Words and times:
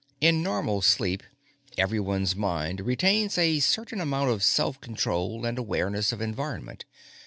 In 0.19 0.41
normal 0.41 0.81
sleep, 0.81 1.21
everyone's 1.77 2.35
mind 2.35 2.79
retains 2.81 3.37
a 3.37 3.59
certain 3.59 4.01
amount 4.01 4.31
of 4.31 4.41
self 4.41 4.81
control 4.81 5.45
and 5.45 5.59
awareness 5.59 6.11
of 6.11 6.21
environment. 6.23 6.85